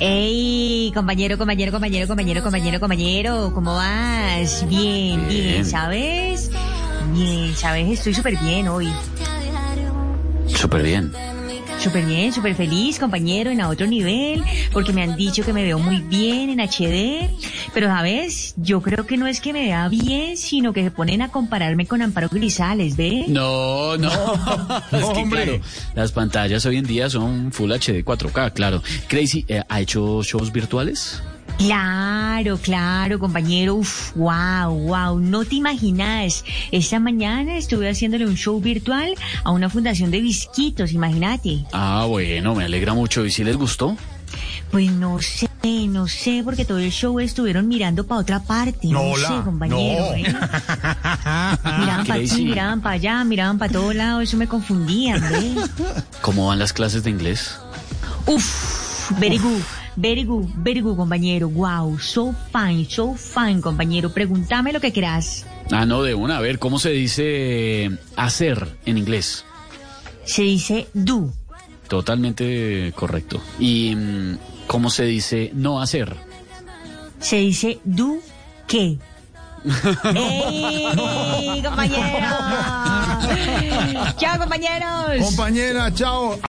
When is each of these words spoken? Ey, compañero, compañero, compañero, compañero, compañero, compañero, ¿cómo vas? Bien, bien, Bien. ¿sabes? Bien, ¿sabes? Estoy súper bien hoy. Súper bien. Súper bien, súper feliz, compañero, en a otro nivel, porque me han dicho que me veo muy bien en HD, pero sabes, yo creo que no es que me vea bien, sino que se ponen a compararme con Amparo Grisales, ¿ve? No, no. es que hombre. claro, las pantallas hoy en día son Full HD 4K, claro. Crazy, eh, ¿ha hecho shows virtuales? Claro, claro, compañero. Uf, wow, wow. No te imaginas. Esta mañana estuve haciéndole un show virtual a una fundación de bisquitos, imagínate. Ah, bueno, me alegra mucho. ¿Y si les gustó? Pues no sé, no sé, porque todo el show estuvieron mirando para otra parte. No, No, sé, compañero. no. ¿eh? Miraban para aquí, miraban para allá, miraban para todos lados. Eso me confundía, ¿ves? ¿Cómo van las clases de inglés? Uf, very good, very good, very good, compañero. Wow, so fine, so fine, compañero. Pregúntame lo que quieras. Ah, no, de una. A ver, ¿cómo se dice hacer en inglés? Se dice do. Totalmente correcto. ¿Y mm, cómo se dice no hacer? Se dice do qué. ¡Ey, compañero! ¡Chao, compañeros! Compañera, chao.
Ey, 0.00 0.92
compañero, 0.94 1.36
compañero, 1.36 1.72
compañero, 1.72 2.06
compañero, 2.06 2.40
compañero, 2.42 2.78
compañero, 2.78 3.50
¿cómo 3.52 3.74
vas? 3.74 4.64
Bien, 4.68 5.26
bien, 5.26 5.28
Bien. 5.28 5.64
¿sabes? 5.64 6.52
Bien, 7.12 7.56
¿sabes? 7.56 7.90
Estoy 7.90 8.14
súper 8.14 8.38
bien 8.38 8.68
hoy. 8.68 8.88
Súper 10.46 10.82
bien. 10.84 11.12
Súper 11.78 12.04
bien, 12.04 12.32
súper 12.32 12.56
feliz, 12.56 12.98
compañero, 12.98 13.50
en 13.50 13.60
a 13.60 13.68
otro 13.68 13.86
nivel, 13.86 14.42
porque 14.72 14.92
me 14.92 15.02
han 15.02 15.14
dicho 15.14 15.44
que 15.44 15.52
me 15.52 15.62
veo 15.62 15.78
muy 15.78 16.00
bien 16.00 16.50
en 16.50 16.58
HD, 16.58 17.30
pero 17.72 17.86
sabes, 17.86 18.54
yo 18.56 18.80
creo 18.80 19.06
que 19.06 19.16
no 19.16 19.28
es 19.28 19.40
que 19.40 19.52
me 19.52 19.62
vea 19.62 19.88
bien, 19.88 20.36
sino 20.36 20.72
que 20.72 20.82
se 20.82 20.90
ponen 20.90 21.22
a 21.22 21.28
compararme 21.30 21.86
con 21.86 22.02
Amparo 22.02 22.28
Grisales, 22.30 22.96
¿ve? 22.96 23.26
No, 23.28 23.96
no. 23.96 24.10
es 24.92 25.04
que 25.04 25.20
hombre. 25.20 25.44
claro, 25.44 25.60
las 25.94 26.10
pantallas 26.10 26.66
hoy 26.66 26.78
en 26.78 26.84
día 26.84 27.08
son 27.08 27.52
Full 27.52 27.70
HD 27.70 28.04
4K, 28.04 28.52
claro. 28.52 28.82
Crazy, 29.06 29.44
eh, 29.46 29.62
¿ha 29.68 29.80
hecho 29.80 30.22
shows 30.24 30.50
virtuales? 30.50 31.22
Claro, 31.58 32.56
claro, 32.58 33.18
compañero. 33.18 33.74
Uf, 33.74 34.12
wow, 34.14 34.70
wow. 34.72 35.18
No 35.18 35.44
te 35.44 35.56
imaginas. 35.56 36.44
Esta 36.70 37.00
mañana 37.00 37.56
estuve 37.56 37.90
haciéndole 37.90 38.26
un 38.26 38.36
show 38.36 38.60
virtual 38.60 39.14
a 39.44 39.50
una 39.50 39.68
fundación 39.68 40.10
de 40.10 40.20
bisquitos, 40.20 40.92
imagínate. 40.92 41.64
Ah, 41.72 42.06
bueno, 42.08 42.54
me 42.54 42.64
alegra 42.64 42.94
mucho. 42.94 43.24
¿Y 43.26 43.30
si 43.32 43.42
les 43.44 43.56
gustó? 43.56 43.96
Pues 44.70 44.90
no 44.92 45.18
sé, 45.20 45.48
no 45.88 46.06
sé, 46.06 46.42
porque 46.44 46.64
todo 46.64 46.78
el 46.78 46.92
show 46.92 47.18
estuvieron 47.18 47.66
mirando 47.66 48.06
para 48.06 48.20
otra 48.20 48.40
parte. 48.40 48.86
No, 48.88 49.02
No, 49.02 49.16
sé, 49.16 49.42
compañero. 49.44 50.04
no. 50.10 50.14
¿eh? 50.14 50.22
Miraban 51.78 52.06
para 52.06 52.20
aquí, 52.20 52.44
miraban 52.44 52.80
para 52.82 52.94
allá, 52.94 53.24
miraban 53.24 53.58
para 53.58 53.72
todos 53.72 53.94
lados. 53.94 54.22
Eso 54.22 54.36
me 54.36 54.46
confundía, 54.46 55.16
¿ves? 55.18 55.70
¿Cómo 56.20 56.46
van 56.46 56.58
las 56.58 56.72
clases 56.72 57.02
de 57.02 57.10
inglés? 57.10 57.56
Uf, 58.26 59.10
very 59.18 59.38
good, 59.38 59.62
very 59.98 60.24
good, 60.24 60.46
very 60.56 60.80
good, 60.80 60.96
compañero. 60.96 61.48
Wow, 61.48 61.98
so 61.98 62.34
fine, 62.52 62.86
so 62.88 63.14
fine, 63.14 63.60
compañero. 63.60 64.10
Pregúntame 64.12 64.72
lo 64.72 64.80
que 64.80 64.92
quieras. 64.92 65.44
Ah, 65.70 65.84
no, 65.84 66.02
de 66.02 66.14
una. 66.14 66.38
A 66.38 66.40
ver, 66.40 66.58
¿cómo 66.58 66.78
se 66.78 66.90
dice 66.90 67.90
hacer 68.16 68.76
en 68.86 68.98
inglés? 68.98 69.44
Se 70.24 70.42
dice 70.42 70.88
do. 70.94 71.32
Totalmente 71.88 72.92
correcto. 72.94 73.42
¿Y 73.58 73.94
mm, 73.96 74.38
cómo 74.66 74.90
se 74.90 75.04
dice 75.04 75.50
no 75.54 75.82
hacer? 75.82 76.14
Se 77.18 77.36
dice 77.36 77.80
do 77.84 78.18
qué. 78.66 78.98
¡Ey, 80.14 81.62
compañero! 81.62 82.28
¡Chao, 84.16 84.38
compañeros! 84.38 85.26
Compañera, 85.26 85.92
chao. 85.92 86.38